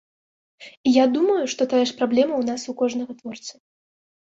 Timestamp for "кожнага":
2.83-3.13